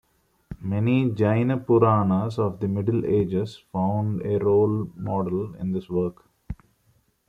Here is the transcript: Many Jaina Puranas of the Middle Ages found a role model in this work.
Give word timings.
Many 0.63 1.11
Jaina 1.11 1.59
Puranas 1.63 2.39
of 2.39 2.59
the 2.59 2.67
Middle 2.67 3.05
Ages 3.05 3.61
found 3.71 4.23
a 4.25 4.39
role 4.39 4.89
model 4.95 5.53
in 5.57 5.73
this 5.73 5.91
work. 5.91 6.25